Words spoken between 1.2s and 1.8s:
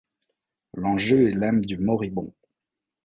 est l’âme du